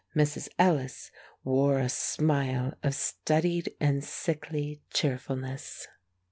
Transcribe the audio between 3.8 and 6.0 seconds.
sickly cheerfulness.